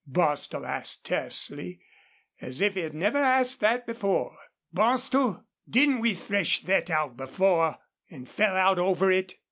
Bostil 0.07 0.65
asked, 0.65 1.05
tersely,' 1.05 1.79
as 2.41 2.59
if 2.59 2.73
he 2.73 2.79
had 2.79 2.95
never 2.95 3.19
asked 3.19 3.59
that 3.59 3.85
before. 3.85 4.35
"Bostil, 4.73 5.43
didn't 5.69 5.99
we 5.99 6.15
thresh 6.15 6.61
thet 6.61 6.89
out 6.89 7.15
before 7.15 7.77
an' 8.09 8.25
FELL 8.25 8.55
out 8.57 8.79
over 8.79 9.11
it?" 9.11 9.35